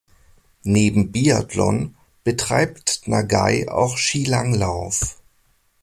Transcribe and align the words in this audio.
Neben 0.63 1.11
Biathlon 1.11 1.93
betreibt 2.23 3.03
Nagai 3.07 3.67
auch 3.69 3.97
Skilanglauf. 3.99 5.21